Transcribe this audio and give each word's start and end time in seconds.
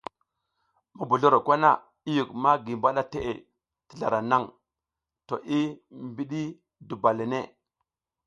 Mobozloro 0.95 1.37
kwana 1.45 1.69
i 2.09 2.11
yuk 2.17 2.29
magi 2.43 2.71
mbaɗa 2.77 3.01
teʼe 3.11 3.33
ti 3.87 3.93
zlara 3.97 4.19
naŋ 4.29 4.43
to 5.27 5.35
i 5.57 5.59
mbiɗi 6.09 6.41
duba 6.87 7.09
le 7.17 7.25
ne. 7.31 7.39